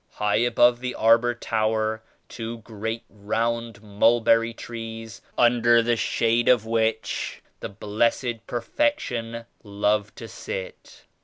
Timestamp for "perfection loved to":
8.47-10.27